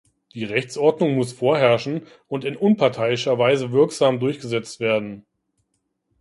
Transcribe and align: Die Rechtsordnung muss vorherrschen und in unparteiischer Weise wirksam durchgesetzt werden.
Die 0.33 0.45
Rechtsordnung 0.45 1.13
muss 1.13 1.31
vorherrschen 1.31 2.07
und 2.27 2.43
in 2.43 2.55
unparteiischer 2.57 3.37
Weise 3.37 3.71
wirksam 3.71 4.19
durchgesetzt 4.19 4.79
werden. 4.79 5.27